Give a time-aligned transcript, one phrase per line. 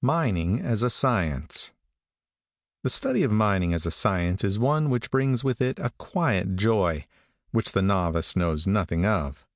[0.00, 1.72] MINING AS A SCIENCE
[2.82, 6.56] |THE study of mining as a science is one which brings with it a quiet
[6.56, 7.04] joy,
[7.50, 9.46] which the novice knows nothing of.